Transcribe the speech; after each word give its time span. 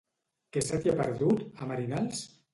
Què 0.55 0.63
se 0.67 0.79
t'hi 0.85 0.93
ha 0.93 0.95
perdut, 1.03 1.45
a 1.67 1.71
Merinals? 1.75 2.27